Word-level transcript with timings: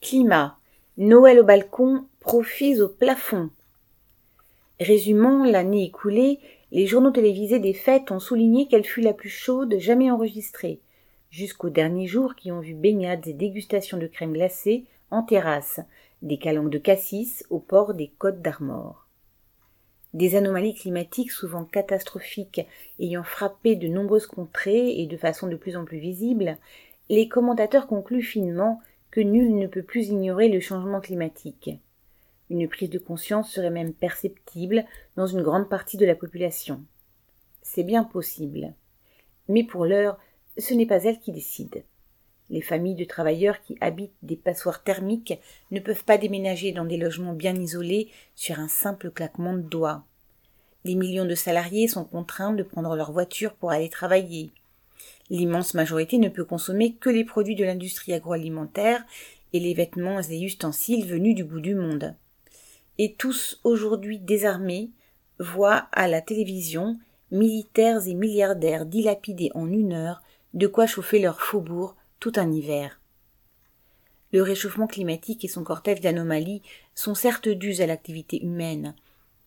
Climat. 0.00 0.56
Noël 0.96 1.40
au 1.40 1.44
balcon, 1.44 2.06
profits 2.20 2.80
au 2.80 2.88
plafond. 2.88 3.50
Résumant 4.78 5.44
l'année 5.44 5.86
écoulée, 5.86 6.38
les 6.70 6.86
journaux 6.86 7.10
télévisés 7.10 7.58
des 7.58 7.74
fêtes 7.74 8.12
ont 8.12 8.20
souligné 8.20 8.68
qu'elle 8.68 8.84
fut 8.84 9.00
la 9.00 9.12
plus 9.12 9.28
chaude 9.28 9.76
jamais 9.78 10.08
enregistrée, 10.12 10.78
jusqu'aux 11.30 11.68
derniers 11.68 12.06
jours 12.06 12.36
qui 12.36 12.52
ont 12.52 12.60
vu 12.60 12.74
baignades 12.74 13.26
et 13.26 13.32
dégustations 13.32 13.98
de 13.98 14.06
crème 14.06 14.34
glacée 14.34 14.84
en 15.10 15.24
terrasse, 15.24 15.80
des 16.22 16.38
calanques 16.38 16.70
de 16.70 16.78
cassis 16.78 17.44
au 17.50 17.58
port 17.58 17.92
des 17.92 18.12
côtes 18.18 18.40
d'Armor. 18.40 19.04
Des 20.14 20.36
anomalies 20.36 20.74
climatiques 20.74 21.32
souvent 21.32 21.64
catastrophiques 21.64 22.64
ayant 23.00 23.24
frappé 23.24 23.74
de 23.74 23.88
nombreuses 23.88 24.28
contrées 24.28 25.00
et 25.00 25.06
de 25.06 25.16
façon 25.16 25.48
de 25.48 25.56
plus 25.56 25.76
en 25.76 25.84
plus 25.84 25.98
visible, 25.98 26.56
les 27.08 27.28
commentateurs 27.28 27.88
concluent 27.88 28.22
finement 28.22 28.80
nul 29.22 29.56
ne 29.56 29.66
peut 29.66 29.82
plus 29.82 30.08
ignorer 30.08 30.48
le 30.48 30.60
changement 30.60 31.00
climatique. 31.00 31.70
Une 32.50 32.68
prise 32.68 32.90
de 32.90 32.98
conscience 32.98 33.50
serait 33.50 33.70
même 33.70 33.92
perceptible 33.92 34.84
dans 35.16 35.26
une 35.26 35.42
grande 35.42 35.68
partie 35.68 35.96
de 35.96 36.06
la 36.06 36.14
population. 36.14 36.82
C'est 37.62 37.82
bien 37.82 38.04
possible. 38.04 38.74
Mais 39.48 39.64
pour 39.64 39.84
l'heure, 39.84 40.18
ce 40.56 40.74
n'est 40.74 40.86
pas 40.86 41.02
elle 41.04 41.18
qui 41.18 41.32
décide. 41.32 41.84
Les 42.50 42.62
familles 42.62 42.94
de 42.94 43.04
travailleurs 43.04 43.60
qui 43.60 43.76
habitent 43.80 44.16
des 44.22 44.36
passoires 44.36 44.82
thermiques 44.82 45.38
ne 45.70 45.80
peuvent 45.80 46.04
pas 46.04 46.16
déménager 46.16 46.72
dans 46.72 46.86
des 46.86 46.96
logements 46.96 47.34
bien 47.34 47.54
isolés 47.54 48.10
sur 48.34 48.58
un 48.58 48.68
simple 48.68 49.10
claquement 49.10 49.52
de 49.52 49.60
doigts. 49.60 50.04
Des 50.84 50.94
millions 50.94 51.26
de 51.26 51.34
salariés 51.34 51.88
sont 51.88 52.04
contraints 52.04 52.54
de 52.54 52.62
prendre 52.62 52.96
leur 52.96 53.12
voiture 53.12 53.54
pour 53.54 53.70
aller 53.70 53.90
travailler. 53.90 54.50
L'immense 55.30 55.74
majorité 55.74 56.18
ne 56.18 56.28
peut 56.28 56.44
consommer 56.44 56.94
que 56.94 57.10
les 57.10 57.24
produits 57.24 57.54
de 57.54 57.64
l'industrie 57.64 58.12
agroalimentaire 58.12 59.04
et 59.52 59.60
les 59.60 59.74
vêtements 59.74 60.20
et 60.20 60.40
ustensiles 60.40 61.06
venus 61.06 61.34
du 61.34 61.44
bout 61.44 61.60
du 61.60 61.74
monde. 61.74 62.14
Et 62.98 63.14
tous 63.14 63.60
aujourd'hui 63.64 64.18
désarmés 64.18 64.90
voient 65.38 65.88
à 65.92 66.08
la 66.08 66.20
télévision 66.20 66.98
militaires 67.30 68.06
et 68.06 68.14
milliardaires 68.14 68.86
dilapider 68.86 69.50
en 69.54 69.70
une 69.70 69.92
heure 69.92 70.22
de 70.54 70.66
quoi 70.66 70.86
chauffer 70.86 71.18
leur 71.20 71.40
faubourg 71.40 71.94
tout 72.20 72.32
un 72.36 72.50
hiver. 72.50 73.00
Le 74.32 74.42
réchauffement 74.42 74.86
climatique 74.86 75.44
et 75.44 75.48
son 75.48 75.64
cortège 75.64 76.00
d'anomalies 76.00 76.62
sont 76.94 77.14
certes 77.14 77.48
dus 77.48 77.80
à 77.80 77.86
l'activité 77.86 78.42
humaine, 78.42 78.94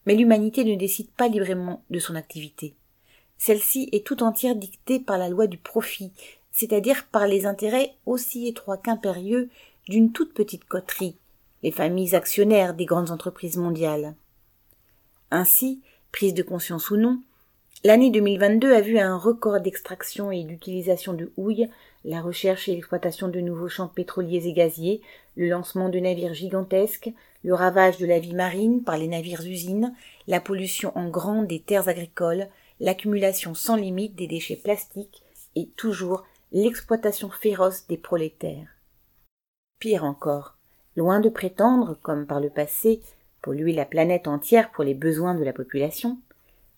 mais 0.05 0.15
l'humanité 0.15 0.63
ne 0.63 0.75
décide 0.75 1.09
pas 1.11 1.27
librement 1.27 1.83
de 1.89 1.99
son 1.99 2.15
activité. 2.15 2.73
Celle-ci 3.43 3.89
est 3.91 4.05
tout 4.05 4.21
entière 4.21 4.55
dictée 4.55 4.99
par 4.99 5.17
la 5.17 5.27
loi 5.27 5.47
du 5.47 5.57
profit, 5.57 6.11
c'est-à-dire 6.51 7.07
par 7.11 7.25
les 7.25 7.47
intérêts 7.47 7.95
aussi 8.05 8.47
étroits 8.47 8.77
qu'impérieux 8.77 9.49
d'une 9.89 10.11
toute 10.11 10.35
petite 10.35 10.65
coterie, 10.65 11.15
les 11.63 11.71
familles 11.71 12.13
actionnaires 12.13 12.75
des 12.75 12.85
grandes 12.85 13.09
entreprises 13.09 13.57
mondiales. 13.57 14.13
Ainsi, 15.31 15.81
prise 16.11 16.35
de 16.35 16.43
conscience 16.43 16.91
ou 16.91 16.97
non, 16.97 17.19
L'année 17.83 18.11
2022 18.11 18.75
a 18.75 18.81
vu 18.81 18.99
un 18.99 19.17
record 19.17 19.59
d'extraction 19.59 20.31
et 20.31 20.43
d'utilisation 20.43 21.13
de 21.13 21.31
houille, 21.35 21.67
la 22.05 22.21
recherche 22.21 22.69
et 22.69 22.75
l'exploitation 22.75 23.27
de 23.27 23.39
nouveaux 23.39 23.69
champs 23.69 23.87
pétroliers 23.87 24.47
et 24.47 24.53
gaziers, 24.53 25.01
le 25.35 25.49
lancement 25.49 25.89
de 25.89 25.97
navires 25.97 26.35
gigantesques, 26.35 27.11
le 27.43 27.55
ravage 27.55 27.97
de 27.97 28.05
la 28.05 28.19
vie 28.19 28.35
marine 28.35 28.83
par 28.83 28.99
les 28.99 29.07
navires 29.07 29.41
usines, 29.41 29.95
la 30.27 30.39
pollution 30.39 30.95
en 30.95 31.09
grand 31.09 31.41
des 31.41 31.59
terres 31.59 31.89
agricoles, 31.89 32.49
l'accumulation 32.81 33.53
sans 33.53 33.75
limite 33.75 34.15
des 34.15 34.27
déchets 34.27 34.57
plastiques 34.57 35.23
et 35.55 35.67
toujours 35.77 36.25
l'exploitation 36.51 37.29
féroce 37.29 37.87
des 37.87 37.97
prolétaires. 37.97 38.67
Pire 39.79 40.03
encore, 40.03 40.57
loin 40.95 41.19
de 41.19 41.29
prétendre, 41.29 41.97
comme 42.01 42.25
par 42.25 42.39
le 42.39 42.49
passé, 42.49 43.01
polluer 43.41 43.71
la 43.71 43.85
planète 43.85 44.27
entière 44.27 44.71
pour 44.71 44.83
les 44.83 44.95
besoins 44.95 45.35
de 45.35 45.43
la 45.43 45.53
population, 45.53 46.17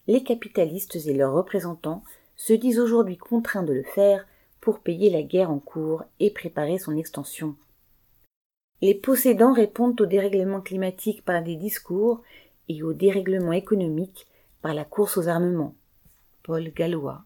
les 0.07 0.23
capitalistes 0.23 0.97
et 1.07 1.13
leurs 1.13 1.33
représentants 1.33 2.03
se 2.35 2.53
disent 2.53 2.79
aujourd'hui 2.79 3.17
contraints 3.17 3.63
de 3.63 3.73
le 3.73 3.83
faire 3.83 4.27
pour 4.59 4.79
payer 4.79 5.09
la 5.09 5.23
guerre 5.23 5.51
en 5.51 5.59
cours 5.59 6.03
et 6.19 6.31
préparer 6.31 6.77
son 6.77 6.97
extension. 6.97 7.55
Les 8.81 8.95
possédants 8.95 9.53
répondent 9.53 9.99
au 10.01 10.05
dérèglement 10.05 10.59
climatique 10.59 11.23
par 11.23 11.41
des 11.41 11.55
discours 11.55 12.21
et 12.67 12.83
au 12.83 12.91
dérèglement 12.91 13.53
économique 13.53 14.27
par 14.61 14.73
la 14.73 14.83
course 14.83 15.17
aux 15.17 15.29
armements. 15.29 15.75
Paul 16.43 16.71
Gallois. 16.75 17.25